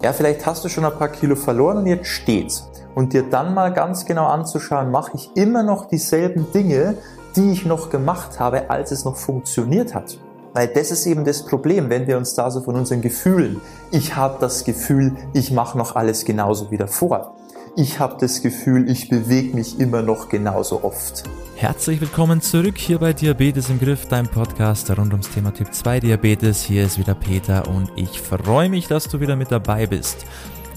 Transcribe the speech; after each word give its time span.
Ja, 0.00 0.12
vielleicht 0.12 0.46
hast 0.46 0.64
du 0.64 0.68
schon 0.68 0.84
ein 0.84 0.96
paar 0.96 1.08
Kilo 1.08 1.34
verloren 1.34 1.78
und 1.78 1.86
jetzt 1.86 2.06
steht's. 2.06 2.70
Und 2.94 3.14
dir 3.14 3.24
dann 3.24 3.52
mal 3.52 3.72
ganz 3.72 4.04
genau 4.04 4.26
anzuschauen, 4.26 4.92
mache 4.92 5.10
ich 5.16 5.30
immer 5.34 5.64
noch 5.64 5.88
dieselben 5.88 6.52
Dinge, 6.52 6.94
die 7.34 7.50
ich 7.50 7.66
noch 7.66 7.90
gemacht 7.90 8.38
habe, 8.38 8.70
als 8.70 8.92
es 8.92 9.04
noch 9.04 9.16
funktioniert 9.16 9.96
hat. 9.96 10.20
Weil 10.54 10.68
das 10.68 10.92
ist 10.92 11.04
eben 11.06 11.24
das 11.24 11.44
Problem, 11.44 11.90
wenn 11.90 12.06
wir 12.06 12.16
uns 12.16 12.34
da 12.34 12.48
so 12.52 12.60
von 12.60 12.76
unseren 12.76 13.00
Gefühlen, 13.00 13.60
ich 13.90 14.14
habe 14.14 14.36
das 14.38 14.62
Gefühl, 14.62 15.16
ich 15.32 15.50
mache 15.50 15.76
noch 15.76 15.96
alles 15.96 16.24
genauso 16.24 16.70
wie 16.70 16.76
davor. 16.76 17.34
Ich 17.80 18.00
habe 18.00 18.16
das 18.18 18.42
Gefühl, 18.42 18.90
ich 18.90 19.08
bewege 19.08 19.54
mich 19.54 19.78
immer 19.78 20.02
noch 20.02 20.28
genauso 20.28 20.82
oft. 20.82 21.22
Herzlich 21.54 22.00
willkommen 22.00 22.40
zurück 22.40 22.76
hier 22.76 22.98
bei 22.98 23.12
Diabetes 23.12 23.70
im 23.70 23.78
Griff, 23.78 24.06
dein 24.06 24.26
Podcast 24.26 24.90
rund 24.90 25.12
ums 25.12 25.30
Thema 25.30 25.54
Typ 25.54 25.72
2 25.72 26.00
Diabetes. 26.00 26.64
Hier 26.64 26.82
ist 26.82 26.98
wieder 26.98 27.14
Peter 27.14 27.68
und 27.68 27.92
ich 27.94 28.20
freue 28.20 28.68
mich, 28.68 28.88
dass 28.88 29.04
du 29.04 29.20
wieder 29.20 29.36
mit 29.36 29.52
dabei 29.52 29.86
bist. 29.86 30.26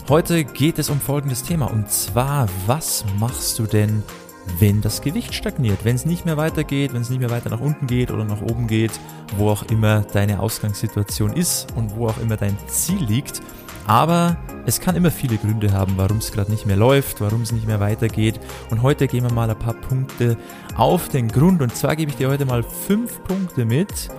Heute 0.10 0.44
geht 0.44 0.78
es 0.78 0.92
um 0.92 1.00
folgendes 1.00 1.42
Thema 1.42 1.72
und 1.72 1.90
zwar, 1.90 2.48
was 2.68 3.04
machst 3.20 3.58
du 3.58 3.66
denn, 3.66 4.04
wenn 4.60 4.82
das 4.82 5.02
Gewicht 5.02 5.34
stagniert, 5.34 5.84
wenn 5.84 5.96
es 5.96 6.06
nicht 6.06 6.28
mehr 6.28 6.38
weitergeht, 6.38 6.94
wenn 6.94 7.02
es 7.02 7.10
nicht 7.10 7.20
mehr 7.20 7.32
weiter 7.32 7.50
nach 7.50 7.62
unten 7.62 7.88
geht 7.88 8.12
oder 8.12 8.26
nach 8.26 8.44
oben 8.44 8.68
geht, 8.68 8.92
wo 9.38 9.50
auch 9.50 9.64
immer 9.64 10.02
deine 10.14 10.40
Ausgangssituation 10.40 11.34
ist 11.34 11.66
und 11.76 11.96
wo 11.96 12.10
auch 12.10 12.20
immer 12.20 12.38
dein 12.38 12.56
Ziel 12.68 13.04
liegt. 13.04 13.42
Aber 13.88 14.38
es 14.66 14.80
kann 14.80 14.96
immer 14.96 15.12
viele 15.12 15.38
Gründe 15.38 15.74
haben, 15.74 15.94
warum 15.98 16.18
es 16.18 16.32
gerade 16.32 16.52
nicht 16.52 16.66
mehr 16.66 16.78
läuft, 16.78 17.20
warum 17.22 17.42
es 17.42 17.52
nicht 17.52 17.68
mehr 17.68 17.80
weitergeht. 17.80 18.40
Und 18.70 18.82
heute 18.82 19.08
gehen 19.08 19.24
wir 19.24 19.34
mal 19.34 19.50
ein 19.50 19.58
paar 19.58 19.74
Punkte 19.74 20.38
auf 20.76 21.10
den 21.10 21.28
Grund. 21.28 21.62
Und 21.62 21.76
zwar 21.76 21.96
gebe 21.96 22.12
ich 22.12 22.18
dir 22.18 22.30
heute 22.30 22.46
mal 22.46 22.64
fünf 22.64 23.24
Punkte 23.24 23.66
mit, 23.66 24.10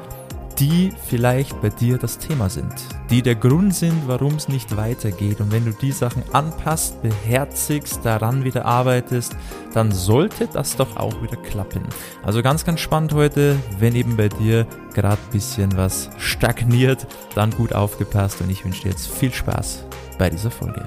die 0.62 0.92
vielleicht 1.08 1.60
bei 1.60 1.70
dir 1.70 1.98
das 1.98 2.18
Thema 2.18 2.48
sind, 2.48 2.72
die 3.10 3.20
der 3.20 3.34
Grund 3.34 3.74
sind, 3.74 4.06
warum 4.06 4.36
es 4.36 4.46
nicht 4.46 4.76
weitergeht. 4.76 5.40
Und 5.40 5.50
wenn 5.50 5.64
du 5.64 5.72
die 5.72 5.90
Sachen 5.90 6.22
anpasst, 6.32 7.02
beherzigst, 7.02 8.04
daran 8.04 8.44
wieder 8.44 8.64
arbeitest, 8.64 9.34
dann 9.74 9.90
sollte 9.90 10.46
das 10.46 10.76
doch 10.76 10.96
auch 10.96 11.20
wieder 11.20 11.36
klappen. 11.36 11.82
Also 12.22 12.44
ganz, 12.44 12.64
ganz 12.64 12.78
spannend 12.78 13.12
heute, 13.12 13.56
wenn 13.80 13.96
eben 13.96 14.16
bei 14.16 14.28
dir 14.28 14.68
gerade 14.94 15.18
bisschen 15.32 15.76
was 15.76 16.10
stagniert, 16.16 17.08
dann 17.34 17.50
gut 17.50 17.72
aufgepasst 17.72 18.40
und 18.40 18.48
ich 18.48 18.64
wünsche 18.64 18.84
dir 18.84 18.90
jetzt 18.90 19.08
viel 19.08 19.32
Spaß 19.32 19.84
bei 20.16 20.30
dieser 20.30 20.52
Folge. 20.52 20.86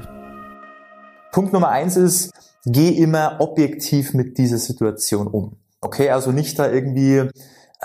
Punkt 1.34 1.52
Nummer 1.52 1.68
eins 1.68 1.98
ist, 1.98 2.32
geh 2.66 2.92
immer 2.92 3.42
objektiv 3.42 4.14
mit 4.14 4.38
dieser 4.38 4.58
Situation 4.58 5.28
um. 5.28 5.58
Okay, 5.82 6.12
also 6.12 6.32
nicht 6.32 6.58
da 6.60 6.72
irgendwie 6.72 7.30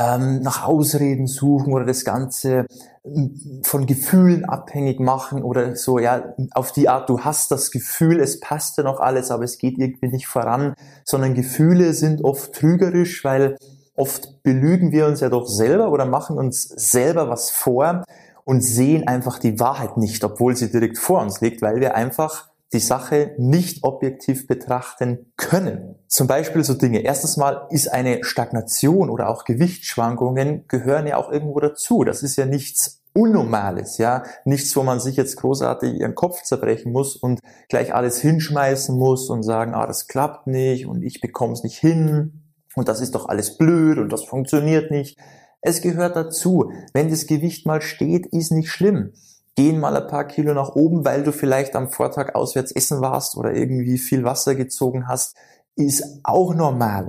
ähm, 0.00 0.40
nach 0.40 0.66
Ausreden 0.66 1.26
suchen 1.26 1.74
oder 1.74 1.84
das 1.84 2.04
Ganze 2.04 2.66
ähm, 3.04 3.60
von 3.62 3.86
Gefühlen 3.86 4.46
abhängig 4.46 4.98
machen 4.98 5.42
oder 5.42 5.76
so, 5.76 5.98
ja, 5.98 6.34
auf 6.52 6.72
die 6.72 6.88
Art, 6.88 7.10
du 7.10 7.20
hast 7.20 7.50
das 7.50 7.70
Gefühl, 7.70 8.18
es 8.18 8.40
passt 8.40 8.78
ja 8.78 8.82
noch 8.82 9.00
alles, 9.00 9.30
aber 9.30 9.44
es 9.44 9.58
geht 9.58 9.78
irgendwie 9.78 10.08
nicht 10.08 10.26
voran, 10.26 10.74
sondern 11.04 11.34
Gefühle 11.34 11.92
sind 11.92 12.24
oft 12.24 12.54
trügerisch, 12.54 13.24
weil 13.24 13.58
oft 13.94 14.42
belügen 14.42 14.90
wir 14.92 15.06
uns 15.06 15.20
ja 15.20 15.28
doch 15.28 15.46
selber 15.46 15.92
oder 15.92 16.06
machen 16.06 16.38
uns 16.38 16.62
selber 16.62 17.28
was 17.28 17.50
vor 17.50 18.04
und 18.44 18.62
sehen 18.62 19.06
einfach 19.06 19.38
die 19.38 19.60
Wahrheit 19.60 19.98
nicht, 19.98 20.24
obwohl 20.24 20.56
sie 20.56 20.70
direkt 20.70 20.96
vor 20.96 21.20
uns 21.20 21.42
liegt, 21.42 21.60
weil 21.60 21.80
wir 21.80 21.94
einfach 21.94 22.49
die 22.72 22.80
Sache 22.80 23.34
nicht 23.36 23.82
objektiv 23.82 24.46
betrachten 24.46 25.32
können. 25.36 25.96
Zum 26.06 26.26
Beispiel 26.26 26.62
so 26.62 26.74
Dinge. 26.74 27.00
Erstens 27.00 27.36
mal 27.36 27.66
ist 27.70 27.88
eine 27.88 28.22
Stagnation 28.22 29.10
oder 29.10 29.28
auch 29.28 29.44
Gewichtsschwankungen 29.44 30.66
gehören 30.68 31.06
ja 31.06 31.16
auch 31.16 31.32
irgendwo 31.32 31.58
dazu. 31.58 32.04
Das 32.04 32.22
ist 32.22 32.36
ja 32.36 32.46
nichts 32.46 32.98
Unnormales, 33.12 33.98
ja. 33.98 34.22
Nichts, 34.44 34.76
wo 34.76 34.84
man 34.84 35.00
sich 35.00 35.16
jetzt 35.16 35.36
großartig 35.36 35.94
ihren 35.94 36.14
Kopf 36.14 36.44
zerbrechen 36.44 36.92
muss 36.92 37.16
und 37.16 37.40
gleich 37.68 37.92
alles 37.92 38.20
hinschmeißen 38.20 38.96
muss 38.96 39.28
und 39.30 39.42
sagen, 39.42 39.74
ah, 39.74 39.88
das 39.88 40.06
klappt 40.06 40.46
nicht 40.46 40.86
und 40.86 41.02
ich 41.02 41.20
bekomme 41.20 41.54
es 41.54 41.64
nicht 41.64 41.76
hin 41.76 42.44
und 42.76 42.88
das 42.88 43.00
ist 43.00 43.16
doch 43.16 43.28
alles 43.28 43.58
blöd 43.58 43.98
und 43.98 44.12
das 44.12 44.22
funktioniert 44.22 44.92
nicht. 44.92 45.18
Es 45.60 45.82
gehört 45.82 46.14
dazu. 46.14 46.70
Wenn 46.94 47.10
das 47.10 47.26
Gewicht 47.26 47.66
mal 47.66 47.82
steht, 47.82 48.26
ist 48.26 48.52
nicht 48.52 48.70
schlimm 48.70 49.12
gehen 49.56 49.80
mal 49.80 49.96
ein 49.96 50.06
paar 50.08 50.24
Kilo 50.24 50.54
nach 50.54 50.74
oben, 50.74 51.04
weil 51.04 51.22
du 51.22 51.32
vielleicht 51.32 51.76
am 51.76 51.90
Vortag 51.90 52.34
auswärts 52.34 52.72
essen 52.72 53.00
warst 53.00 53.36
oder 53.36 53.52
irgendwie 53.52 53.98
viel 53.98 54.24
Wasser 54.24 54.54
gezogen 54.54 55.08
hast, 55.08 55.36
ist 55.76 56.20
auch 56.22 56.54
normal. 56.54 57.08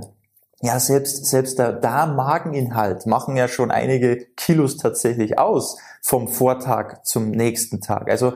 Ja, 0.60 0.78
selbst, 0.78 1.26
selbst 1.26 1.58
der 1.58 1.72
Darm-Mageninhalt 1.72 3.06
machen 3.06 3.36
ja 3.36 3.48
schon 3.48 3.70
einige 3.70 4.26
Kilos 4.36 4.76
tatsächlich 4.76 5.38
aus 5.38 5.76
vom 6.02 6.28
Vortag 6.28 7.02
zum 7.02 7.30
nächsten 7.30 7.80
Tag. 7.80 8.08
Also 8.08 8.32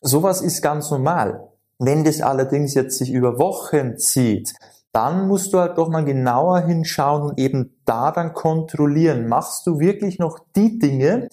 sowas 0.00 0.40
ist 0.40 0.62
ganz 0.62 0.90
normal. 0.90 1.48
Wenn 1.78 2.04
das 2.04 2.20
allerdings 2.20 2.74
jetzt 2.74 2.98
sich 2.98 3.10
über 3.10 3.38
Wochen 3.38 3.98
zieht, 3.98 4.54
dann 4.92 5.26
musst 5.26 5.52
du 5.52 5.58
halt 5.58 5.76
doch 5.76 5.88
mal 5.88 6.04
genauer 6.04 6.60
hinschauen 6.60 7.22
und 7.22 7.38
eben 7.40 7.74
da 7.84 8.12
dann 8.12 8.32
kontrollieren. 8.32 9.26
Machst 9.26 9.66
du 9.66 9.80
wirklich 9.80 10.20
noch 10.20 10.38
die 10.54 10.78
Dinge, 10.78 11.28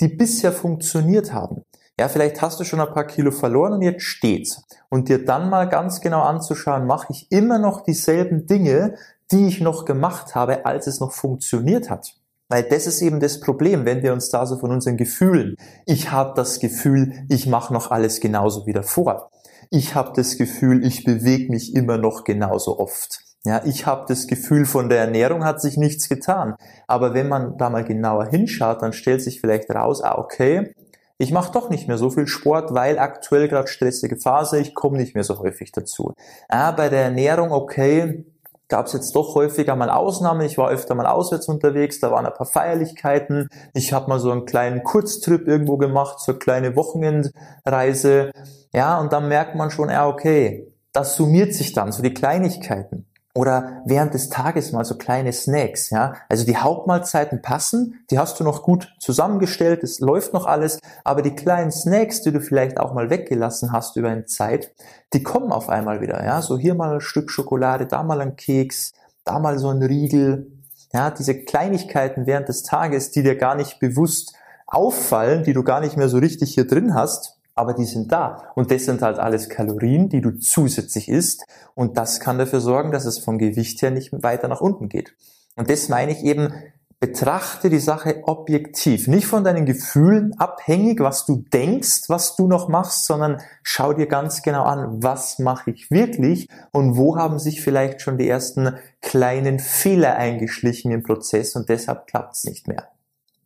die 0.00 0.08
bisher 0.08 0.52
funktioniert 0.52 1.32
haben? 1.32 1.62
Ja, 1.98 2.08
vielleicht 2.08 2.42
hast 2.42 2.60
du 2.60 2.64
schon 2.64 2.80
ein 2.80 2.92
paar 2.92 3.06
Kilo 3.06 3.30
verloren 3.30 3.74
und 3.74 3.82
jetzt 3.82 4.02
steht's. 4.02 4.62
Und 4.90 5.08
dir 5.08 5.24
dann 5.24 5.48
mal 5.48 5.66
ganz 5.66 6.02
genau 6.02 6.22
anzuschauen, 6.22 6.86
mache 6.86 7.06
ich 7.10 7.32
immer 7.32 7.58
noch 7.58 7.82
dieselben 7.82 8.46
Dinge, 8.46 8.96
die 9.30 9.46
ich 9.46 9.60
noch 9.60 9.86
gemacht 9.86 10.34
habe, 10.34 10.66
als 10.66 10.86
es 10.86 11.00
noch 11.00 11.12
funktioniert 11.12 11.88
hat. 11.88 12.14
Weil 12.48 12.62
das 12.64 12.86
ist 12.86 13.00
eben 13.00 13.18
das 13.18 13.40
Problem, 13.40 13.84
wenn 13.86 14.02
wir 14.02 14.12
uns 14.12 14.28
da 14.28 14.46
so 14.46 14.56
von 14.58 14.70
unseren 14.70 14.96
Gefühlen, 14.96 15.56
ich 15.84 16.12
habe 16.12 16.34
das 16.36 16.60
Gefühl, 16.60 17.24
ich 17.28 17.46
mache 17.46 17.72
noch 17.72 17.90
alles 17.90 18.20
genauso 18.20 18.66
wie 18.66 18.72
davor. 18.72 19.30
Ich 19.70 19.94
habe 19.94 20.12
das 20.14 20.36
Gefühl, 20.36 20.86
ich 20.86 21.02
bewege 21.02 21.50
mich 21.50 21.74
immer 21.74 21.98
noch 21.98 22.22
genauso 22.22 22.78
oft. 22.78 23.25
Ja, 23.46 23.62
ich 23.64 23.86
habe 23.86 24.06
das 24.08 24.26
Gefühl, 24.26 24.64
von 24.66 24.88
der 24.88 24.98
Ernährung 24.98 25.44
hat 25.44 25.60
sich 25.60 25.76
nichts 25.76 26.08
getan. 26.08 26.56
Aber 26.88 27.14
wenn 27.14 27.28
man 27.28 27.56
da 27.56 27.70
mal 27.70 27.84
genauer 27.84 28.26
hinschaut, 28.26 28.82
dann 28.82 28.92
stellt 28.92 29.22
sich 29.22 29.40
vielleicht 29.40 29.70
raus, 29.70 30.02
ah, 30.02 30.18
okay, 30.18 30.74
ich 31.16 31.30
mache 31.30 31.52
doch 31.52 31.70
nicht 31.70 31.86
mehr 31.86 31.96
so 31.96 32.10
viel 32.10 32.26
Sport, 32.26 32.74
weil 32.74 32.98
aktuell 32.98 33.46
gerade 33.46 33.68
stressige 33.68 34.16
Phase, 34.16 34.58
ich 34.58 34.74
komme 34.74 34.98
nicht 34.98 35.14
mehr 35.14 35.22
so 35.22 35.38
häufig 35.38 35.70
dazu. 35.70 36.12
Ah, 36.48 36.72
bei 36.72 36.88
der 36.88 37.02
Ernährung, 37.02 37.52
okay, 37.52 38.26
gab 38.66 38.86
es 38.86 38.94
jetzt 38.94 39.14
doch 39.14 39.36
häufiger 39.36 39.76
mal 39.76 39.90
Ausnahmen. 39.90 40.40
Ich 40.40 40.58
war 40.58 40.70
öfter 40.70 40.96
mal 40.96 41.06
auswärts 41.06 41.46
unterwegs, 41.46 42.00
da 42.00 42.10
waren 42.10 42.26
ein 42.26 42.34
paar 42.34 42.48
Feierlichkeiten. 42.48 43.48
Ich 43.74 43.92
habe 43.92 44.08
mal 44.08 44.18
so 44.18 44.32
einen 44.32 44.44
kleinen 44.44 44.82
Kurztrip 44.82 45.46
irgendwo 45.46 45.76
gemacht, 45.76 46.18
so 46.18 46.32
eine 46.32 46.40
kleine 46.40 46.74
Wochenendreise. 46.74 48.32
Ja, 48.74 48.98
und 48.98 49.12
dann 49.12 49.28
merkt 49.28 49.54
man 49.54 49.70
schon, 49.70 49.88
ja, 49.88 50.08
okay, 50.08 50.66
das 50.92 51.14
summiert 51.14 51.54
sich 51.54 51.72
dann, 51.72 51.92
so 51.92 52.02
die 52.02 52.12
Kleinigkeiten. 52.12 53.06
Oder 53.36 53.82
während 53.84 54.14
des 54.14 54.30
Tages 54.30 54.72
mal 54.72 54.86
so 54.86 54.96
kleine 54.96 55.30
Snacks, 55.30 55.90
ja. 55.90 56.14
Also 56.30 56.46
die 56.46 56.56
Hauptmahlzeiten 56.56 57.42
passen, 57.42 58.00
die 58.10 58.18
hast 58.18 58.40
du 58.40 58.44
noch 58.44 58.62
gut 58.62 58.94
zusammengestellt, 58.98 59.82
es 59.84 60.00
läuft 60.00 60.32
noch 60.32 60.46
alles, 60.46 60.78
aber 61.04 61.20
die 61.20 61.34
kleinen 61.34 61.70
Snacks, 61.70 62.22
die 62.22 62.32
du 62.32 62.40
vielleicht 62.40 62.80
auch 62.80 62.94
mal 62.94 63.10
weggelassen 63.10 63.72
hast 63.72 63.96
über 63.96 64.08
eine 64.08 64.24
Zeit, 64.24 64.72
die 65.12 65.22
kommen 65.22 65.52
auf 65.52 65.68
einmal 65.68 66.00
wieder, 66.00 66.24
ja. 66.24 66.40
So 66.40 66.56
hier 66.56 66.74
mal 66.74 66.94
ein 66.94 67.00
Stück 67.02 67.30
Schokolade, 67.30 67.84
da 67.84 68.02
mal 68.02 68.22
ein 68.22 68.36
Keks, 68.36 68.94
da 69.24 69.38
mal 69.38 69.58
so 69.58 69.68
ein 69.68 69.82
Riegel, 69.82 70.50
ja. 70.94 71.10
Diese 71.10 71.34
Kleinigkeiten 71.34 72.26
während 72.26 72.48
des 72.48 72.62
Tages, 72.62 73.10
die 73.10 73.22
dir 73.22 73.36
gar 73.36 73.54
nicht 73.54 73.80
bewusst 73.80 74.34
auffallen, 74.66 75.44
die 75.44 75.52
du 75.52 75.62
gar 75.62 75.80
nicht 75.80 75.98
mehr 75.98 76.08
so 76.08 76.16
richtig 76.16 76.54
hier 76.54 76.66
drin 76.66 76.94
hast, 76.94 77.35
aber 77.56 77.72
die 77.72 77.86
sind 77.86 78.12
da. 78.12 78.52
Und 78.54 78.70
das 78.70 78.84
sind 78.84 79.02
halt 79.02 79.18
alles 79.18 79.48
Kalorien, 79.48 80.08
die 80.08 80.20
du 80.20 80.38
zusätzlich 80.38 81.08
isst. 81.08 81.44
Und 81.74 81.96
das 81.96 82.20
kann 82.20 82.38
dafür 82.38 82.60
sorgen, 82.60 82.92
dass 82.92 83.06
es 83.06 83.18
vom 83.18 83.38
Gewicht 83.38 83.82
her 83.82 83.90
nicht 83.90 84.12
weiter 84.22 84.46
nach 84.46 84.60
unten 84.60 84.88
geht. 84.88 85.16
Und 85.56 85.70
das 85.70 85.88
meine 85.88 86.12
ich 86.12 86.22
eben, 86.22 86.52
betrachte 87.00 87.68
die 87.68 87.78
Sache 87.78 88.22
objektiv, 88.24 89.06
nicht 89.06 89.26
von 89.26 89.44
deinen 89.44 89.66
Gefühlen 89.66 90.32
abhängig, 90.38 91.00
was 91.00 91.26
du 91.26 91.44
denkst, 91.52 92.08
was 92.08 92.36
du 92.36 92.46
noch 92.46 92.68
machst, 92.68 93.04
sondern 93.04 93.42
schau 93.62 93.92
dir 93.92 94.06
ganz 94.06 94.42
genau 94.42 94.64
an, 94.64 95.02
was 95.02 95.38
mache 95.38 95.70
ich 95.70 95.90
wirklich 95.90 96.48
und 96.72 96.96
wo 96.96 97.16
haben 97.16 97.38
sich 97.38 97.60
vielleicht 97.60 98.00
schon 98.00 98.16
die 98.16 98.28
ersten 98.28 98.76
kleinen 99.02 99.58
Fehler 99.58 100.16
eingeschlichen 100.16 100.90
im 100.90 101.02
Prozess 101.02 101.54
und 101.54 101.68
deshalb 101.68 102.06
klappt 102.06 102.34
es 102.34 102.44
nicht 102.44 102.66
mehr. 102.66 102.88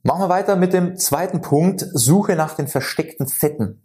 Machen 0.03 0.23
wir 0.23 0.29
weiter 0.29 0.57
mit 0.57 0.73
dem 0.73 0.97
zweiten 0.97 1.41
Punkt, 1.41 1.85
Suche 1.93 2.37
nach 2.37 2.55
den 2.55 2.69
versteckten 2.69 3.27
Fetten. 3.27 3.83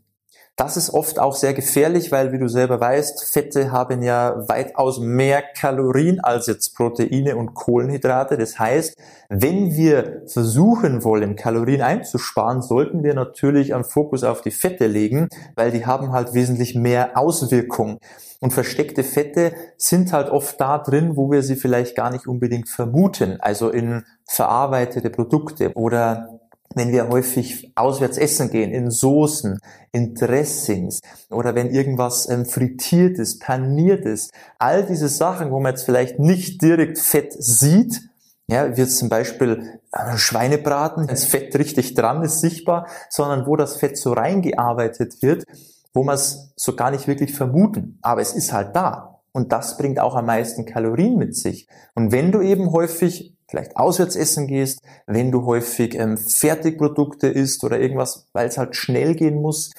Das 0.57 0.77
ist 0.77 0.89
oft 0.91 1.19
auch 1.19 1.35
sehr 1.35 1.53
gefährlich, 1.53 2.13
weil, 2.13 2.31
wie 2.31 2.37
du 2.37 2.47
selber 2.47 2.79
weißt, 2.79 3.25
Fette 3.25 3.73
haben 3.73 4.01
ja 4.01 4.47
weitaus 4.47 4.99
mehr 4.99 5.41
Kalorien 5.41 6.21
als 6.21 6.47
jetzt 6.47 6.77
Proteine 6.77 7.35
und 7.35 7.55
Kohlenhydrate. 7.55 8.37
Das 8.37 8.57
heißt, 8.57 8.95
wenn 9.27 9.75
wir 9.75 10.21
versuchen 10.27 11.03
wollen, 11.03 11.35
Kalorien 11.35 11.81
einzusparen, 11.81 12.61
sollten 12.61 13.03
wir 13.03 13.13
natürlich 13.13 13.75
einen 13.75 13.83
Fokus 13.83 14.23
auf 14.23 14.41
die 14.41 14.51
Fette 14.51 14.87
legen, 14.87 15.27
weil 15.55 15.71
die 15.71 15.85
haben 15.85 16.13
halt 16.13 16.33
wesentlich 16.33 16.73
mehr 16.73 17.17
Auswirkung. 17.17 17.99
Und 18.39 18.51
versteckte 18.51 19.03
Fette 19.03 19.53
sind 19.77 20.13
halt 20.13 20.29
oft 20.29 20.61
da 20.61 20.77
drin, 20.77 21.17
wo 21.17 21.31
wir 21.31 21.43
sie 21.43 21.57
vielleicht 21.57 21.97
gar 21.97 22.11
nicht 22.11 22.27
unbedingt 22.27 22.69
vermuten. 22.69 23.41
Also 23.41 23.71
in 23.71 24.05
verarbeitete 24.25 25.09
Produkte 25.09 25.73
oder 25.73 26.39
wenn 26.73 26.91
wir 26.91 27.09
häufig 27.09 27.71
auswärts 27.75 28.17
essen 28.17 28.49
gehen, 28.49 28.71
in 28.71 28.91
Soßen, 28.91 29.59
in 29.91 30.15
Dressings 30.15 30.99
oder 31.29 31.55
wenn 31.55 31.69
irgendwas 31.69 32.29
ähm, 32.29 32.45
frittiert 32.45 33.17
ist, 33.19 33.39
paniert 33.39 34.05
ist, 34.05 34.33
all 34.59 34.85
diese 34.85 35.07
Sachen, 35.07 35.51
wo 35.51 35.59
man 35.59 35.73
jetzt 35.73 35.85
vielleicht 35.85 36.19
nicht 36.19 36.61
direkt 36.61 36.97
Fett 36.97 37.33
sieht, 37.37 38.01
ja, 38.47 38.77
wird 38.77 38.91
zum 38.91 39.09
Beispiel 39.09 39.79
Schweinebraten, 40.15 41.07
das 41.07 41.25
Fett 41.25 41.57
richtig 41.57 41.95
dran 41.95 42.23
ist 42.23 42.41
sichtbar, 42.41 42.87
sondern 43.09 43.47
wo 43.47 43.55
das 43.55 43.77
Fett 43.77 43.97
so 43.97 44.13
reingearbeitet 44.13 45.21
wird, 45.21 45.45
wo 45.93 46.03
man 46.03 46.15
es 46.15 46.53
so 46.55 46.75
gar 46.75 46.91
nicht 46.91 47.07
wirklich 47.07 47.33
vermuten, 47.33 47.97
aber 48.01 48.21
es 48.21 48.33
ist 48.33 48.53
halt 48.53 48.75
da. 48.75 49.21
Und 49.31 49.51
das 49.51 49.77
bringt 49.77 49.99
auch 49.99 50.15
am 50.15 50.27
meisten 50.27 50.65
Kalorien 50.65 51.17
mit 51.17 51.35
sich. 51.35 51.67
Und 51.93 52.11
wenn 52.11 52.31
du 52.31 52.41
eben 52.41 52.71
häufig 52.71 53.34
vielleicht 53.47 53.77
auswärts 53.77 54.15
essen 54.15 54.47
gehst, 54.47 54.81
wenn 55.05 55.31
du 55.31 55.45
häufig 55.45 55.95
ähm, 55.95 56.17
Fertigprodukte 56.17 57.27
isst 57.27 57.63
oder 57.63 57.79
irgendwas, 57.79 58.27
weil 58.33 58.47
es 58.47 58.57
halt 58.57 58.75
schnell 58.75 59.15
gehen 59.15 59.41
muss, 59.41 59.71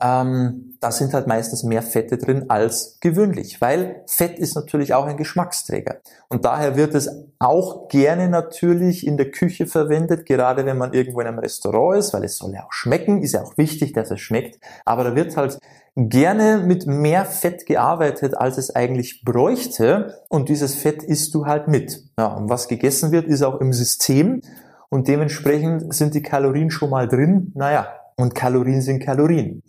ähm, 0.00 0.76
da 0.80 0.90
sind 0.90 1.12
halt 1.12 1.26
meistens 1.26 1.62
mehr 1.62 1.82
Fette 1.82 2.16
drin 2.16 2.46
als 2.48 2.98
gewöhnlich, 3.00 3.60
weil 3.60 4.02
Fett 4.06 4.38
ist 4.38 4.54
natürlich 4.54 4.94
auch 4.94 5.04
ein 5.04 5.18
Geschmacksträger. 5.18 5.96
Und 6.28 6.46
daher 6.46 6.76
wird 6.76 6.94
es 6.94 7.10
auch 7.38 7.88
gerne 7.88 8.28
natürlich 8.28 9.06
in 9.06 9.18
der 9.18 9.30
Küche 9.30 9.66
verwendet, 9.66 10.24
gerade 10.24 10.64
wenn 10.64 10.78
man 10.78 10.94
irgendwo 10.94 11.20
in 11.20 11.26
einem 11.26 11.38
Restaurant 11.38 11.98
ist, 11.98 12.14
weil 12.14 12.24
es 12.24 12.38
soll 12.38 12.54
ja 12.54 12.64
auch 12.64 12.72
schmecken, 12.72 13.22
ist 13.22 13.32
ja 13.32 13.42
auch 13.42 13.58
wichtig, 13.58 13.92
dass 13.92 14.10
es 14.10 14.20
schmeckt. 14.20 14.58
Aber 14.86 15.04
da 15.04 15.14
wird 15.14 15.36
halt 15.36 15.58
gerne 15.96 16.62
mit 16.64 16.86
mehr 16.86 17.26
Fett 17.26 17.66
gearbeitet, 17.66 18.36
als 18.36 18.56
es 18.56 18.74
eigentlich 18.74 19.22
bräuchte. 19.22 20.14
Und 20.28 20.48
dieses 20.48 20.74
Fett 20.74 21.02
isst 21.02 21.34
du 21.34 21.44
halt 21.44 21.68
mit. 21.68 22.04
Ja, 22.18 22.28
und 22.28 22.48
was 22.48 22.68
gegessen 22.68 23.12
wird, 23.12 23.26
ist 23.26 23.42
auch 23.42 23.60
im 23.60 23.74
System. 23.74 24.40
Und 24.88 25.08
dementsprechend 25.08 25.92
sind 25.94 26.14
die 26.14 26.22
Kalorien 26.22 26.70
schon 26.70 26.90
mal 26.90 27.06
drin. 27.06 27.52
Naja, 27.54 27.88
und 28.20 28.34
Kalorien 28.34 28.82
sind 28.82 29.00
Kalorien. 29.00 29.62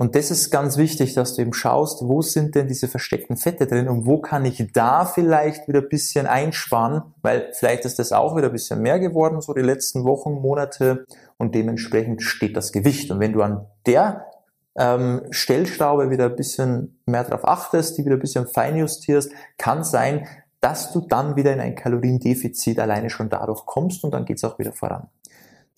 Und 0.00 0.14
das 0.14 0.30
ist 0.30 0.50
ganz 0.50 0.78
wichtig, 0.78 1.12
dass 1.12 1.34
du 1.34 1.42
eben 1.42 1.52
schaust, 1.52 2.00
wo 2.00 2.22
sind 2.22 2.54
denn 2.54 2.66
diese 2.68 2.88
versteckten 2.88 3.36
Fette 3.36 3.66
drin 3.66 3.86
und 3.86 4.06
wo 4.06 4.18
kann 4.18 4.46
ich 4.46 4.66
da 4.72 5.04
vielleicht 5.04 5.68
wieder 5.68 5.80
ein 5.80 5.90
bisschen 5.90 6.26
einsparen, 6.26 7.02
weil 7.20 7.50
vielleicht 7.52 7.84
ist 7.84 7.98
das 7.98 8.10
auch 8.10 8.34
wieder 8.34 8.46
ein 8.46 8.52
bisschen 8.52 8.80
mehr 8.80 8.98
geworden, 8.98 9.42
so 9.42 9.52
die 9.52 9.60
letzten 9.60 10.04
Wochen, 10.04 10.40
Monate 10.40 11.04
und 11.36 11.54
dementsprechend 11.54 12.22
steht 12.22 12.56
das 12.56 12.72
Gewicht. 12.72 13.10
Und 13.10 13.20
wenn 13.20 13.34
du 13.34 13.42
an 13.42 13.66
der 13.84 14.24
ähm, 14.74 15.26
Stellschraube 15.32 16.08
wieder 16.08 16.30
ein 16.30 16.36
bisschen 16.36 16.98
mehr 17.04 17.24
darauf 17.24 17.46
achtest, 17.46 17.98
die 17.98 18.06
wieder 18.06 18.16
ein 18.16 18.20
bisschen 18.20 18.46
feinjustierst, 18.46 19.30
kann 19.58 19.84
sein, 19.84 20.26
dass 20.62 20.92
du 20.92 21.00
dann 21.00 21.36
wieder 21.36 21.52
in 21.52 21.60
ein 21.60 21.74
Kaloriendefizit 21.74 22.78
alleine 22.78 23.10
schon 23.10 23.28
dadurch 23.28 23.66
kommst 23.66 24.02
und 24.02 24.12
dann 24.12 24.24
geht's 24.24 24.44
auch 24.44 24.58
wieder 24.58 24.72
voran. 24.72 25.08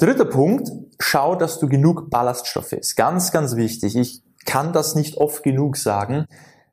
Dritter 0.02 0.24
Punkt, 0.24 0.68
schau, 0.98 1.36
dass 1.36 1.60
du 1.60 1.68
genug 1.68 2.10
Ballaststoffe 2.10 2.72
isst. 2.72 2.96
Ganz, 2.96 3.30
ganz 3.30 3.54
wichtig. 3.54 3.94
Ich 3.94 4.24
kann 4.44 4.72
das 4.72 4.96
nicht 4.96 5.16
oft 5.16 5.44
genug 5.44 5.76
sagen. 5.76 6.26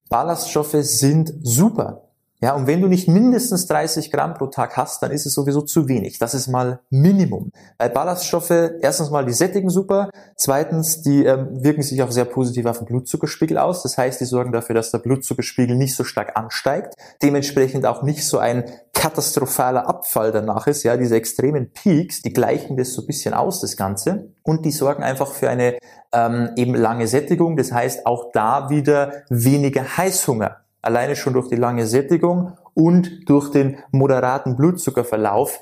Ballaststoffe 0.10 0.76
sind 0.80 1.31
super. 1.44 2.08
Ja, 2.41 2.56
und 2.56 2.68
wenn 2.68 2.81
du 2.81 2.88
nicht 2.88 3.09
mindestens 3.09 3.68
30 3.68 4.12
Gramm 4.12 4.33
pro 4.33 4.47
Tag 4.47 4.77
hast, 4.77 5.03
dann 5.03 5.12
ist 5.12 5.25
es 5.25 5.33
sowieso 5.33 5.62
zu 5.62 5.89
wenig. 5.89 6.19
Das 6.19 6.33
ist 6.33 6.47
mal 6.47 6.80
Minimum. 6.89 7.51
Bei 7.77 7.89
Ballaststoffe, 7.89 8.51
erstens 8.80 9.09
mal, 9.09 9.25
die 9.25 9.33
sättigen 9.33 9.69
super. 9.69 10.09
Zweitens, 10.38 11.01
die 11.01 11.25
ähm, 11.25 11.63
wirken 11.63 11.81
sich 11.81 12.01
auch 12.01 12.12
sehr 12.12 12.24
positiv 12.24 12.65
auf 12.65 12.77
den 12.77 12.86
Blutzuckerspiegel 12.86 13.57
aus. 13.57 13.83
Das 13.83 13.97
heißt, 13.97 14.21
die 14.21 14.25
sorgen 14.25 14.53
dafür, 14.53 14.74
dass 14.74 14.91
der 14.91 15.00
Blutzuckerspiegel 15.00 15.75
nicht 15.75 15.95
so 15.95 16.06
stark 16.06 16.38
ansteigt. 16.38 16.94
Dementsprechend 17.21 17.86
auch 17.86 18.03
nicht 18.03 18.25
so 18.25 18.38
ein 18.38 18.63
katastrophaler 18.94 19.89
Abfall 19.89 20.31
danach 20.31 20.65
ist. 20.68 20.83
Ja, 20.83 20.95
diese 20.95 21.18
extremen 21.18 21.74
Peaks, 21.74 22.21
die 22.21 22.31
gleichen 22.31 22.77
das 22.77 22.94
so 22.94 23.01
ein 23.01 23.07
bisschen 23.07 23.33
aus, 23.33 23.59
das 23.59 23.75
Ganze. 23.75 24.30
Und 24.44 24.63
die 24.63 24.71
sorgen 24.71 25.03
einfach 25.03 25.33
für 25.33 25.50
eine 25.50 25.77
ähm, 26.13 26.51
eben 26.56 26.74
lange 26.74 27.07
Sättigung. 27.07 27.57
Das 27.57 27.74
heißt, 27.74 28.06
auch 28.06 28.31
da 28.31 28.69
wieder 28.69 29.24
weniger 29.30 29.97
Heißhunger. 29.97 30.57
Alleine 30.81 31.16
schon 31.16 31.34
durch 31.34 31.50
die 31.50 31.56
lange 31.56 31.86
Sättigung 31.86 32.54
und 32.74 33.30
durch 33.30 33.52
den 33.52 33.78
moderaten 33.92 34.56
Blutzuckerverlauf 34.56 35.60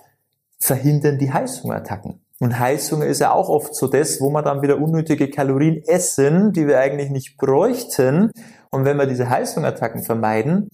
verhindern 0.59 1.17
die 1.17 1.31
Heißhungerattacken. 1.31 2.21
Und 2.39 2.59
Heißhunger 2.59 3.05
ist 3.05 3.19
ja 3.19 3.31
auch 3.31 3.49
oft 3.49 3.73
so 3.73 3.87
das, 3.87 4.21
wo 4.21 4.29
wir 4.29 4.43
dann 4.43 4.61
wieder 4.61 4.79
unnötige 4.79 5.29
Kalorien 5.29 5.81
essen, 5.87 6.51
die 6.53 6.67
wir 6.67 6.79
eigentlich 6.79 7.09
nicht 7.09 7.37
bräuchten. 7.37 8.31
Und 8.69 8.85
wenn 8.85 8.97
wir 8.97 9.07
diese 9.07 9.29
Heißhungerattacken 9.29 10.03
vermeiden, 10.03 10.69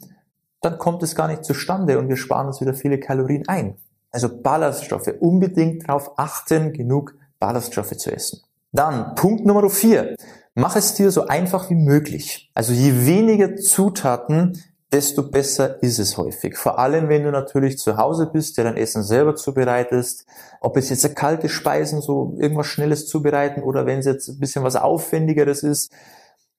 dann 0.62 0.78
kommt 0.78 1.04
es 1.04 1.16
gar 1.16 1.28
nicht 1.28 1.46
zustande 1.46 2.00
und 2.00 2.10
wir 2.10 2.18
sparen 2.18 2.48
uns 2.48 2.60
wieder 2.60 2.74
viele 2.74 3.00
Kalorien 3.00 3.44
ein. 3.48 3.78
Also 4.12 4.30
Ballaststoffe, 4.42 5.14
unbedingt 5.20 5.88
darauf 5.88 6.18
achten, 6.18 6.74
genug 6.74 7.16
Ballaststoffe 7.40 7.96
zu 7.98 8.12
essen. 8.12 8.42
Dann 8.72 9.16
Punkt 9.16 9.46
Nummer 9.46 9.70
vier. 9.70 10.16
Mach 10.56 10.76
es 10.76 10.94
dir 10.94 11.10
so 11.12 11.26
einfach 11.26 11.70
wie 11.70 11.76
möglich. 11.76 12.52
Also 12.54 12.74
je 12.74 13.06
weniger 13.08 13.56
Zutaten, 13.56 14.62
desto 14.92 15.24
besser 15.24 15.82
ist 15.82 15.98
es 15.98 16.18
häufig. 16.18 16.56
Vor 16.56 16.78
allem, 16.78 17.10
wenn 17.10 17.24
du 17.24 17.32
natürlich 17.32 17.80
zu 17.80 17.98
Hause 17.98 18.30
bist, 18.32 18.58
der 18.58 18.66
dein 18.66 18.78
Essen 18.78 19.02
selber 19.02 19.36
zubereitest. 19.36 20.28
Ob 20.62 20.78
es 20.78 20.90
jetzt 20.90 21.16
kalte 21.16 21.50
Speisen, 21.50 22.02
so 22.02 22.36
irgendwas 22.38 22.68
Schnelles 22.68 23.08
zubereiten 23.08 23.64
oder 23.64 23.88
wenn 23.88 24.00
es 24.00 24.06
jetzt 24.06 24.28
ein 24.30 24.40
bisschen 24.40 24.64
was 24.64 24.76
Aufwendigeres 24.76 25.64
ist. 25.64 25.92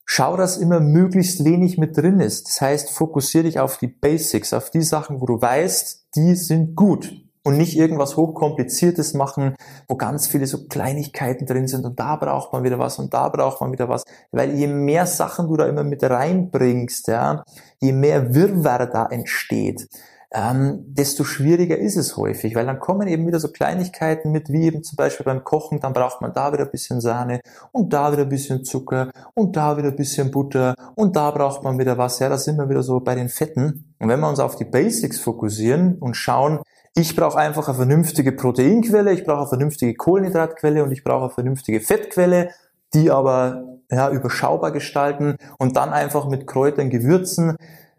Schau, 0.05 0.37
dass 0.37 0.57
immer 0.57 0.81
möglichst 0.81 1.45
wenig 1.45 1.79
mit 1.79 1.97
drin 1.97 2.19
ist. 2.19 2.49
Das 2.49 2.61
heißt, 2.61 2.91
fokussiere 2.91 3.45
dich 3.45 3.61
auf 3.61 3.79
die 3.79 3.87
Basics, 3.87 4.53
auf 4.53 4.71
die 4.71 4.83
Sachen, 4.83 5.21
wo 5.21 5.27
du 5.27 5.41
weißt, 5.41 6.09
die 6.17 6.35
sind 6.35 6.75
gut 6.75 7.24
und 7.45 7.57
nicht 7.57 7.77
irgendwas 7.77 8.17
hochkompliziertes 8.17 9.15
machen, 9.15 9.55
wo 9.87 9.97
ganz 9.97 10.27
viele 10.27 10.47
so 10.47 10.67
Kleinigkeiten 10.67 11.47
drin 11.47 11.69
sind 11.69 11.85
und 11.85 12.01
da 12.01 12.17
braucht 12.17 12.53
man 12.53 12.65
wieder 12.65 12.79
was 12.79 12.99
und 12.99 13.15
da 13.15 13.29
braucht 13.29 13.61
man 13.61 13.73
wieder 13.73 13.89
was, 13.89 14.05
weil 14.33 14.55
je 14.55 14.67
mehr 14.67 15.07
Sachen 15.07 15.49
du 15.49 15.57
da 15.57 15.67
immer 15.67 15.85
mit 15.85 16.03
reinbringst, 16.03 17.09
ja, 17.09 17.45
je 17.81 17.93
mehr 17.93 18.35
Wirrwarr 18.35 18.87
da 18.87 19.07
entsteht, 19.07 19.89
ähm, 20.37 20.85
desto 20.89 21.23
schwieriger 21.23 21.79
ist 21.79 21.97
es 21.97 22.17
häufig, 22.17 22.57
weil 22.57 22.67
dann 22.67 22.81
kommen 22.81 23.07
eben 23.07 23.25
wieder 23.27 23.39
so 23.39 23.53
Kleinigkeiten 23.53 24.33
mit, 24.33 24.51
wie 24.51 24.65
eben 24.65 24.83
zum 24.83 24.97
Beispiel 24.97 25.25
beim 25.25 25.45
Kochen, 25.45 25.79
dann 25.79 25.93
braucht 25.93 26.21
man 26.21 26.33
da 26.33 26.53
wieder 26.53 26.65
ein 26.65 26.73
bisschen 26.73 27.01
Sahne 27.01 27.41
und 27.71 27.93
da 27.93 28.11
wieder 28.11 28.23
ein 28.23 28.29
bisschen 28.29 28.65
Zucker 28.65 29.13
und 29.35 29.55
da 29.55 29.77
wieder 29.77 29.89
ein 29.89 29.97
bisschen 29.97 30.33
Butter 30.33 30.75
und 30.97 31.15
da 31.15 31.31
braucht 31.31 31.63
man 31.63 31.79
wieder 31.79 31.99
was, 31.99 32.19
ja, 32.19 32.29
da 32.29 32.37
sind 32.37 32.57
wir 32.57 32.69
wieder 32.69 32.83
so 32.83 32.99
bei 32.99 33.15
den 33.15 33.29
Fetten. 33.29 33.95
Und 34.01 34.09
wenn 34.09 34.19
wir 34.19 34.29
uns 34.29 34.41
auf 34.41 34.57
die 34.57 34.65
Basics 34.65 35.21
fokussieren 35.21 35.99
und 35.99 36.17
schauen, 36.17 36.59
ich 36.97 37.17
brauche 37.17 37.39
einfach 37.39 37.67
eine 37.69 37.77
vernünftige 37.77 38.33
Proteinquelle, 38.33 39.13
ich 39.13 39.25
brauche 39.25 39.41
eine 39.41 39.49
vernünftige 39.49 39.95
Kohlenhydratquelle 39.95 40.83
und 40.85 40.93
ich 40.93 41.03
brauche 41.03 41.25
eine 41.25 41.31
vernünftige 41.31 41.81
Fettquelle, 41.81 42.51
die 42.95 43.11
aber 43.11 43.65
ja, 43.91 44.11
überschaubar 44.11 44.71
gestalten 44.71 45.37
und 45.59 45.77
dann 45.77 45.93
einfach 45.93 46.29
mit 46.29 46.47
Kräutern, 46.47 46.91
Gewürzen. 46.91 47.57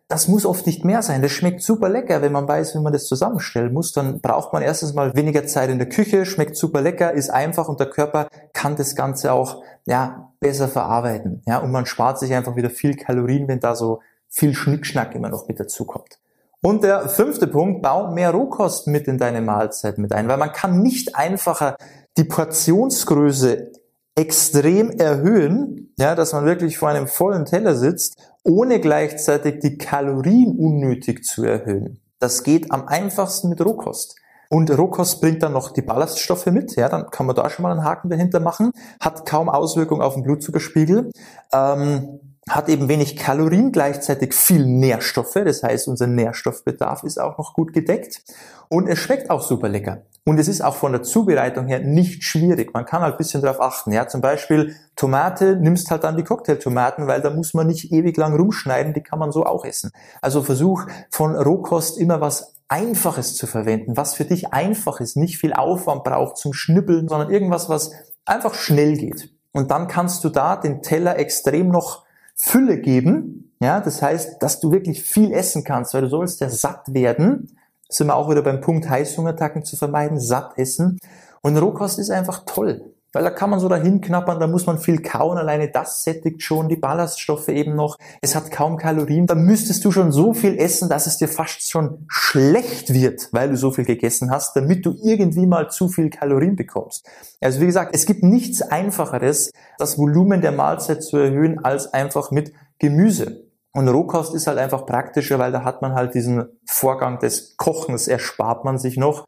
Das 0.08 0.28
muss 0.28 0.46
oft 0.46 0.66
nicht 0.66 0.86
mehr 0.86 1.02
sein. 1.02 1.22
Das 1.22 1.32
schmeckt 1.32 1.62
super 1.62 1.90
lecker, 1.90 2.22
wenn 2.22 2.32
man 2.32 2.48
weiß, 2.48 2.76
wie 2.76 2.80
man 2.80 2.94
das 2.94 3.06
zusammenstellen 3.06 3.74
muss. 3.74 3.92
Dann 3.92 4.22
braucht 4.22 4.54
man 4.54 4.62
erstens 4.62 4.94
mal 4.94 5.14
weniger 5.16 5.46
Zeit 5.46 5.70
in 5.70 5.80
der 5.80 5.90
Küche, 5.90 6.26
schmeckt 6.26 6.56
super 6.56 6.82
lecker, 6.82 7.12
ist 7.12 7.30
einfach 7.30 7.68
und 7.68 7.80
der 7.80 7.90
Körper 7.90 8.28
kann 8.54 8.76
das 8.76 8.96
Ganze 8.96 9.34
auch 9.34 9.64
ja 9.86 10.32
besser 10.40 10.68
verarbeiten. 10.68 11.42
Ja, 11.48 11.58
und 11.58 11.72
man 11.72 11.86
spart 11.86 12.20
sich 12.20 12.34
einfach 12.34 12.56
wieder 12.56 12.70
viel 12.70 12.96
Kalorien, 12.96 13.48
wenn 13.48 13.60
da 13.60 13.76
so 13.76 14.00
viel 14.30 14.54
Schnickschnack 14.54 15.16
immer 15.16 15.30
noch 15.30 15.48
mit 15.48 15.60
dazu 15.60 15.86
kommt. 15.86 16.20
Und 16.62 16.84
der 16.84 17.10
fünfte 17.10 17.48
Punkt, 17.48 17.82
bau 17.82 18.12
mehr 18.12 18.32
Rohkost 18.32 18.88
mit 18.88 19.08
in 19.08 19.18
deine 19.18 19.42
Mahlzeit 19.42 19.98
mit 19.98 20.14
ein, 20.14 20.28
weil 20.28 20.38
man 20.38 20.52
kann 20.52 20.82
nicht 20.82 21.16
einfacher 21.16 21.76
die 22.18 22.24
Portionsgröße 22.24 23.72
extrem 24.16 24.92
erhöhen, 24.92 25.94
ja, 25.98 26.16
dass 26.16 26.34
man 26.34 26.46
wirklich 26.46 26.78
vor 26.78 26.90
einem 26.90 27.08
vollen 27.08 27.46
Teller 27.46 27.76
sitzt, 27.76 28.18
ohne 28.44 28.80
gleichzeitig 28.80 29.60
die 29.60 29.78
Kalorien 29.78 30.58
unnötig 30.58 31.24
zu 31.24 31.44
erhöhen. 31.44 32.00
Das 32.20 32.44
geht 32.44 32.72
am 32.72 32.88
einfachsten 32.88 33.50
mit 33.50 33.64
Rohkost. 33.64 34.16
Und 34.50 34.76
Rohkost 34.76 35.22
bringt 35.22 35.44
dann 35.44 35.54
noch 35.54 35.72
die 35.72 35.82
Ballaststoffe 35.82 36.46
mit, 36.48 36.76
ja, 36.76 36.88
dann 36.88 37.10
kann 37.10 37.26
man 37.26 37.36
da 37.36 37.50
schon 37.50 37.64
mal 37.64 37.72
einen 37.72 37.84
Haken 37.84 38.10
dahinter 38.10 38.40
machen, 38.40 38.72
hat 39.02 39.26
kaum 39.26 39.50
Auswirkung 39.50 40.02
auf 40.02 40.14
den 40.14 40.24
Blutzuckerspiegel. 40.24 41.12
Ähm, 41.52 42.35
hat 42.50 42.70
eben 42.70 42.88
wenig 42.88 43.18
Kalorien, 43.18 43.72
gleichzeitig 43.72 44.34
viel 44.34 44.66
Nährstoffe. 44.66 45.34
Das 45.34 45.64
heißt, 45.64 45.88
unser 45.88 46.08
Nährstoffbedarf 46.08 47.04
ist 47.04 47.20
auch 47.20 47.38
noch 47.38 47.54
gut 47.54 47.74
gedeckt. 47.74 48.22
Und 48.70 48.88
es 48.88 49.00
schmeckt 49.00 49.30
auch 49.30 49.42
super 49.42 49.68
lecker. 49.70 50.04
Und 50.26 50.40
es 50.40 50.48
ist 50.48 50.62
auch 50.62 50.76
von 50.76 50.92
der 50.92 51.04
Zubereitung 51.04 51.68
her 51.68 51.80
nicht 51.80 52.24
schwierig. 52.24 52.74
Man 52.74 52.86
kann 52.86 53.02
halt 53.02 53.14
ein 53.14 53.18
bisschen 53.18 53.42
darauf 53.42 53.62
achten. 53.62 53.92
Ja, 53.92 54.08
zum 54.08 54.22
Beispiel 54.22 54.76
Tomate, 54.96 55.56
nimmst 55.56 55.92
halt 55.92 56.04
dann 56.04 56.18
die 56.18 56.24
Cocktailtomaten, 56.24 57.08
weil 57.08 57.22
da 57.22 57.30
muss 57.30 57.54
man 57.54 57.68
nicht 57.68 57.92
ewig 57.92 58.18
lang 58.18 58.36
rumschneiden. 58.36 58.94
Die 58.94 59.02
kann 59.02 59.20
man 59.20 59.32
so 59.32 59.46
auch 59.46 59.66
essen. 59.66 59.92
Also 60.22 60.42
versuch 60.42 60.86
von 61.12 61.36
Rohkost 61.36 61.98
immer 62.00 62.22
was 62.22 62.56
Einfaches 62.68 63.36
zu 63.36 63.46
verwenden, 63.46 63.96
was 63.98 64.16
für 64.16 64.26
dich 64.26 64.52
einfach 64.52 65.00
ist, 65.00 65.16
nicht 65.16 65.38
viel 65.38 65.54
Aufwand 65.54 66.04
braucht 66.04 66.38
zum 66.38 66.54
Schnippeln, 66.54 67.08
sondern 67.08 67.30
irgendwas, 67.30 67.70
was 67.70 67.92
einfach 68.26 68.56
schnell 68.56 68.98
geht. 68.98 69.30
Und 69.52 69.70
dann 69.70 69.88
kannst 69.88 70.24
du 70.24 70.30
da 70.30 70.56
den 70.56 70.82
Teller 70.82 71.20
extrem 71.20 71.70
noch 71.70 72.05
Fülle 72.36 72.80
geben. 72.80 73.54
Ja, 73.60 73.80
das 73.80 74.02
heißt, 74.02 74.42
dass 74.44 74.60
du 74.60 74.72
wirklich 74.72 75.02
viel 75.04 75.32
essen 75.32 75.64
kannst, 75.64 75.94
weil 75.94 76.02
du 76.02 76.10
sollst 76.10 76.42
ja 76.42 76.50
satt 76.50 76.94
werden. 76.94 77.58
sind 77.90 78.08
wir 78.08 78.16
auch 78.16 78.30
wieder 78.30 78.42
beim 78.42 78.62
Punkt 78.62 78.90
Heißhungerattacken 78.90 79.64
zu 79.64 79.78
vermeiden, 79.78 80.20
satt 80.20 80.58
essen. 80.58 81.00
Und 81.42 81.58
Rohkost 81.58 82.00
ist 82.00 82.10
einfach 82.10 82.44
toll. 82.46 82.95
Weil 83.16 83.24
da 83.24 83.30
kann 83.30 83.50
man 83.50 83.62
so 83.62 83.70
dahin 83.70 84.02
knappern, 84.02 84.42
da 84.42 84.48
muss 84.48 84.66
man 84.66 84.78
viel 84.78 85.02
kauen, 85.02 85.38
alleine 85.38 85.70
das 85.70 86.04
sättigt 86.04 86.44
schon, 86.44 86.68
die 86.68 86.76
Ballaststoffe 86.76 87.48
eben 87.48 87.74
noch. 87.74 87.96
Es 88.20 88.36
hat 88.36 88.52
kaum 88.52 88.76
Kalorien. 88.76 89.26
Da 89.26 89.36
müsstest 89.36 89.86
du 89.86 89.92
schon 89.94 90.12
so 90.12 90.34
viel 90.34 90.58
essen, 90.58 90.90
dass 90.90 91.08
es 91.08 91.16
dir 91.16 91.30
fast 91.30 91.72
schon 91.72 92.06
schlecht 92.10 92.94
wird, 92.94 93.30
weil 93.32 93.52
du 93.52 93.56
so 93.56 93.72
viel 93.72 93.86
gegessen 93.86 94.32
hast, 94.32 94.58
damit 94.58 94.86
du 94.86 94.98
irgendwie 95.02 95.46
mal 95.46 95.70
zu 95.70 95.88
viel 95.88 96.10
Kalorien 96.10 96.58
bekommst. 96.58 97.10
Also 97.40 97.62
wie 97.62 97.68
gesagt, 97.68 97.96
es 97.96 98.06
gibt 98.06 98.22
nichts 98.22 98.62
einfacheres, 98.62 99.54
das 99.78 99.98
Volumen 99.98 100.42
der 100.42 100.52
Mahlzeit 100.52 101.02
zu 101.02 101.16
erhöhen, 101.16 101.64
als 101.64 101.94
einfach 101.94 102.32
mit 102.32 102.52
Gemüse. 102.80 103.46
Und 103.72 103.88
Rohkost 103.88 104.36
ist 104.36 104.48
halt 104.48 104.58
einfach 104.58 104.86
praktischer, 104.86 105.40
weil 105.40 105.54
da 105.54 105.64
hat 105.64 105.82
man 105.82 105.94
halt 105.94 106.16
diesen 106.16 106.50
Vorgang 106.66 107.20
des 107.20 107.56
Kochens, 107.56 108.10
erspart 108.10 108.66
man 108.66 108.78
sich 108.78 108.98
noch. 108.98 109.26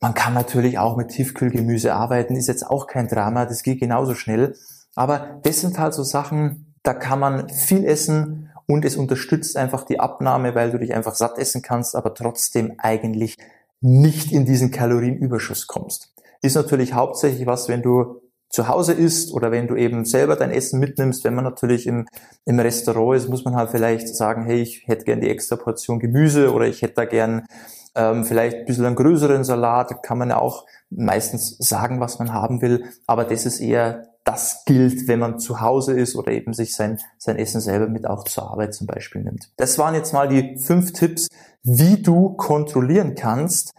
Man 0.00 0.14
kann 0.14 0.32
natürlich 0.32 0.78
auch 0.78 0.96
mit 0.96 1.08
Tiefkühlgemüse 1.08 1.94
arbeiten, 1.94 2.34
ist 2.34 2.48
jetzt 2.48 2.66
auch 2.66 2.86
kein 2.86 3.08
Drama, 3.08 3.44
das 3.44 3.62
geht 3.62 3.80
genauso 3.80 4.14
schnell. 4.14 4.56
Aber 4.94 5.40
das 5.42 5.60
sind 5.60 5.78
halt 5.78 5.92
so 5.92 6.02
Sachen, 6.02 6.74
da 6.82 6.94
kann 6.94 7.20
man 7.20 7.48
viel 7.50 7.84
essen 7.84 8.50
und 8.66 8.84
es 8.84 8.96
unterstützt 8.96 9.56
einfach 9.56 9.84
die 9.84 10.00
Abnahme, 10.00 10.54
weil 10.54 10.70
du 10.70 10.78
dich 10.78 10.94
einfach 10.94 11.14
satt 11.14 11.38
essen 11.38 11.60
kannst, 11.60 11.94
aber 11.94 12.14
trotzdem 12.14 12.74
eigentlich 12.78 13.36
nicht 13.80 14.32
in 14.32 14.46
diesen 14.46 14.70
Kalorienüberschuss 14.70 15.66
kommst. 15.66 16.14
Ist 16.40 16.56
natürlich 16.56 16.94
hauptsächlich 16.94 17.46
was, 17.46 17.68
wenn 17.68 17.82
du 17.82 18.20
zu 18.48 18.68
Hause 18.68 18.94
isst 18.94 19.32
oder 19.32 19.52
wenn 19.52 19.68
du 19.68 19.76
eben 19.76 20.04
selber 20.04 20.34
dein 20.34 20.50
Essen 20.50 20.80
mitnimmst, 20.80 21.24
wenn 21.24 21.34
man 21.34 21.44
natürlich 21.44 21.86
im, 21.86 22.06
im 22.46 22.58
Restaurant 22.58 23.16
ist, 23.16 23.28
muss 23.28 23.44
man 23.44 23.54
halt 23.54 23.70
vielleicht 23.70 24.08
sagen, 24.08 24.44
hey, 24.44 24.60
ich 24.60 24.84
hätte 24.86 25.04
gern 25.04 25.20
die 25.20 25.30
extra 25.30 25.56
Portion 25.56 26.00
Gemüse 26.00 26.52
oder 26.52 26.66
ich 26.66 26.82
hätte 26.82 26.94
da 26.94 27.04
gern 27.04 27.46
ähm, 27.94 28.24
vielleicht 28.24 28.58
ein 28.58 28.64
bisschen 28.64 28.86
einen 28.86 28.96
größeren 28.96 29.44
Salat, 29.44 30.02
kann 30.02 30.18
man 30.18 30.30
ja 30.30 30.38
auch 30.38 30.66
meistens 30.90 31.56
sagen, 31.58 32.00
was 32.00 32.18
man 32.18 32.32
haben 32.32 32.62
will, 32.62 32.84
aber 33.06 33.24
das 33.24 33.46
ist 33.46 33.60
eher 33.60 34.10
das 34.24 34.64
gilt, 34.64 35.08
wenn 35.08 35.18
man 35.18 35.38
zu 35.38 35.60
Hause 35.60 35.98
ist 35.98 36.14
oder 36.14 36.30
eben 36.32 36.52
sich 36.52 36.74
sein, 36.74 37.00
sein 37.18 37.36
Essen 37.36 37.60
selber 37.60 37.88
mit 37.88 38.06
auch 38.06 38.24
zur 38.24 38.50
Arbeit 38.50 38.74
zum 38.74 38.86
Beispiel 38.86 39.22
nimmt. 39.22 39.50
Das 39.56 39.78
waren 39.78 39.94
jetzt 39.94 40.12
mal 40.12 40.28
die 40.28 40.58
fünf 40.58 40.92
Tipps, 40.92 41.28
wie 41.62 42.02
du 42.02 42.34
kontrollieren 42.34 43.14
kannst, 43.14 43.72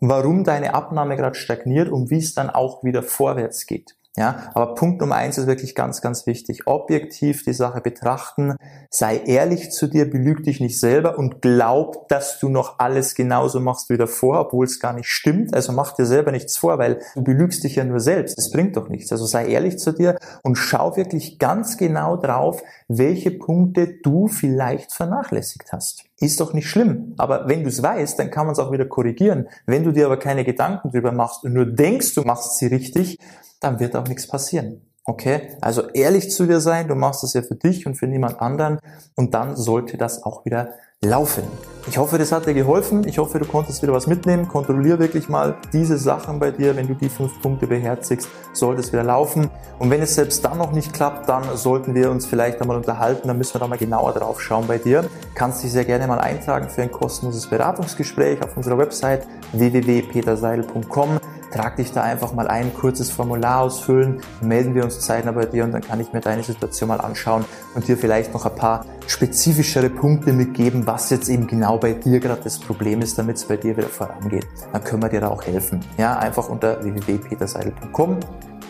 warum 0.00 0.44
deine 0.44 0.74
Abnahme 0.74 1.16
gerade 1.16 1.34
stagniert 1.34 1.88
und 1.88 2.10
wie 2.10 2.18
es 2.18 2.34
dann 2.34 2.50
auch 2.50 2.84
wieder 2.84 3.02
vorwärts 3.02 3.66
geht. 3.66 3.97
Ja, 4.18 4.50
aber 4.52 4.74
Punkt 4.74 5.00
Nummer 5.00 5.14
eins 5.14 5.38
ist 5.38 5.46
wirklich 5.46 5.76
ganz, 5.76 6.00
ganz 6.00 6.26
wichtig. 6.26 6.66
Objektiv 6.66 7.44
die 7.44 7.52
Sache 7.52 7.80
betrachten, 7.80 8.56
sei 8.90 9.18
ehrlich 9.18 9.70
zu 9.70 9.86
dir, 9.86 10.10
belüg 10.10 10.42
dich 10.42 10.58
nicht 10.58 10.80
selber 10.80 11.16
und 11.18 11.40
glaub, 11.40 12.08
dass 12.08 12.40
du 12.40 12.48
noch 12.48 12.80
alles 12.80 13.14
genauso 13.14 13.60
machst 13.60 13.90
wie 13.90 13.96
davor, 13.96 14.40
obwohl 14.40 14.66
es 14.66 14.80
gar 14.80 14.92
nicht 14.92 15.08
stimmt. 15.08 15.54
Also 15.54 15.70
mach 15.70 15.92
dir 15.92 16.04
selber 16.04 16.32
nichts 16.32 16.56
vor, 16.56 16.78
weil 16.78 16.98
du 17.14 17.22
belügst 17.22 17.62
dich 17.62 17.76
ja 17.76 17.84
nur 17.84 18.00
selbst. 18.00 18.36
Das 18.36 18.50
bringt 18.50 18.76
doch 18.76 18.88
nichts. 18.88 19.12
Also 19.12 19.24
sei 19.24 19.46
ehrlich 19.46 19.78
zu 19.78 19.92
dir 19.92 20.16
und 20.42 20.56
schau 20.56 20.96
wirklich 20.96 21.38
ganz 21.38 21.76
genau 21.76 22.16
drauf, 22.16 22.60
welche 22.88 23.30
Punkte 23.30 23.86
du 24.02 24.26
vielleicht 24.26 24.90
vernachlässigt 24.90 25.70
hast. 25.70 26.07
Ist 26.20 26.40
doch 26.40 26.52
nicht 26.52 26.68
schlimm. 26.68 27.14
Aber 27.16 27.48
wenn 27.48 27.62
du 27.62 27.68
es 27.68 27.82
weißt, 27.82 28.18
dann 28.18 28.30
kann 28.30 28.46
man 28.46 28.52
es 28.52 28.58
auch 28.58 28.72
wieder 28.72 28.86
korrigieren. 28.86 29.48
Wenn 29.66 29.84
du 29.84 29.92
dir 29.92 30.06
aber 30.06 30.18
keine 30.18 30.44
Gedanken 30.44 30.90
drüber 30.90 31.12
machst 31.12 31.44
und 31.44 31.52
nur 31.52 31.66
denkst, 31.66 32.14
du 32.14 32.22
machst 32.22 32.58
sie 32.58 32.66
richtig, 32.66 33.18
dann 33.60 33.78
wird 33.78 33.94
auch 33.94 34.06
nichts 34.08 34.26
passieren. 34.26 34.82
Okay? 35.04 35.56
Also 35.60 35.88
ehrlich 35.90 36.30
zu 36.30 36.46
dir 36.46 36.60
sein, 36.60 36.88
du 36.88 36.94
machst 36.94 37.22
das 37.22 37.34
ja 37.34 37.42
für 37.42 37.54
dich 37.54 37.86
und 37.86 37.94
für 37.94 38.06
niemand 38.06 38.40
anderen 38.40 38.78
und 39.14 39.32
dann 39.32 39.56
sollte 39.56 39.96
das 39.96 40.22
auch 40.22 40.44
wieder 40.44 40.74
laufen. 41.04 41.44
Ich 41.86 41.96
hoffe, 41.96 42.18
das 42.18 42.32
hat 42.32 42.46
dir 42.46 42.54
geholfen. 42.54 43.06
Ich 43.06 43.18
hoffe, 43.18 43.38
du 43.38 43.44
konntest 43.46 43.82
wieder 43.82 43.92
was 43.92 44.08
mitnehmen. 44.08 44.48
Kontrollier 44.48 44.98
wirklich 44.98 45.28
mal 45.28 45.56
diese 45.72 45.96
Sachen 45.96 46.40
bei 46.40 46.50
dir. 46.50 46.74
Wenn 46.74 46.88
du 46.88 46.94
die 46.94 47.08
fünf 47.08 47.40
Punkte 47.40 47.68
beherzigst, 47.68 48.28
sollte 48.52 48.80
es 48.80 48.92
wieder 48.92 49.04
laufen. 49.04 49.48
Und 49.78 49.90
wenn 49.90 50.02
es 50.02 50.16
selbst 50.16 50.44
dann 50.44 50.58
noch 50.58 50.72
nicht 50.72 50.92
klappt, 50.92 51.28
dann 51.28 51.56
sollten 51.56 51.94
wir 51.94 52.10
uns 52.10 52.26
vielleicht 52.26 52.60
einmal 52.60 52.76
unterhalten. 52.76 53.28
Dann 53.28 53.38
müssen 53.38 53.54
wir 53.54 53.60
da 53.60 53.68
mal 53.68 53.78
genauer 53.78 54.12
drauf 54.12 54.42
schauen 54.42 54.66
bei 54.66 54.78
dir. 54.78 55.04
Kannst 55.36 55.62
dich 55.62 55.70
sehr 55.70 55.84
gerne 55.84 56.08
mal 56.08 56.18
eintragen 56.18 56.68
für 56.68 56.82
ein 56.82 56.90
kostenloses 56.90 57.48
Beratungsgespräch 57.48 58.42
auf 58.42 58.56
unserer 58.56 58.76
Website 58.76 59.24
www.peterseidel.com. 59.52 61.20
Trag 61.50 61.76
dich 61.76 61.92
da 61.92 62.02
einfach 62.02 62.32
mal 62.34 62.46
ein, 62.46 62.74
kurzes 62.74 63.10
Formular 63.10 63.60
ausfüllen, 63.60 64.20
melden 64.40 64.74
wir 64.74 64.84
uns 64.84 65.00
zeitnah 65.00 65.32
bei 65.32 65.46
dir 65.46 65.64
und 65.64 65.72
dann 65.72 65.82
kann 65.82 65.98
ich 66.00 66.12
mir 66.12 66.20
deine 66.20 66.42
Situation 66.42 66.88
mal 66.88 67.00
anschauen 67.00 67.44
und 67.74 67.88
dir 67.88 67.96
vielleicht 67.96 68.34
noch 68.34 68.44
ein 68.44 68.54
paar 68.54 68.84
spezifischere 69.06 69.88
Punkte 69.88 70.32
mitgeben, 70.32 70.86
was 70.86 71.08
jetzt 71.10 71.28
eben 71.28 71.46
genau 71.46 71.78
bei 71.78 71.92
dir 71.94 72.20
gerade 72.20 72.42
das 72.44 72.58
Problem 72.58 73.00
ist, 73.00 73.18
damit 73.18 73.36
es 73.36 73.44
bei 73.44 73.56
dir 73.56 73.76
wieder 73.76 73.88
vorangeht. 73.88 74.46
Dann 74.72 74.84
können 74.84 75.02
wir 75.02 75.08
dir 75.08 75.20
da 75.20 75.28
auch 75.28 75.42
helfen. 75.42 75.80
Ja, 75.96 76.18
einfach 76.18 76.48
unter 76.48 76.82
www.peterseidel.com 76.84 78.18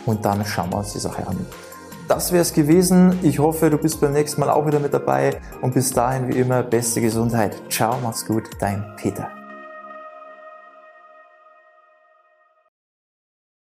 und 0.05 0.25
dann 0.25 0.45
schauen 0.45 0.71
wir 0.71 0.77
uns 0.77 0.93
die 0.93 0.99
Sache 0.99 1.27
an. 1.27 1.37
Das 2.07 2.31
wäre 2.31 2.41
es 2.41 2.53
gewesen. 2.53 3.19
Ich 3.21 3.37
hoffe, 3.37 3.69
du 3.69 3.77
bist 3.77 4.01
beim 4.01 4.13
nächsten 4.13 4.41
Mal 4.41 4.49
auch 4.49 4.65
wieder 4.65 4.79
mit 4.79 4.93
dabei 4.93 5.39
und 5.61 5.75
bis 5.75 5.91
dahin 5.91 6.27
wie 6.27 6.39
immer 6.39 6.63
beste 6.63 7.01
Gesundheit. 7.01 7.61
Ciao, 7.69 7.97
mach's 8.01 8.25
gut, 8.25 8.49
dein 8.59 8.83
Peter. 8.95 9.38